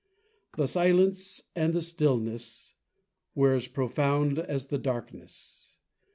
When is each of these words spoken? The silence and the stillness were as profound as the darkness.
The 0.57 0.65
silence 0.67 1.43
and 1.55 1.73
the 1.73 1.81
stillness 1.83 2.73
were 3.35 3.53
as 3.53 3.67
profound 3.67 4.39
as 4.39 4.65
the 4.65 4.79
darkness. 4.79 5.77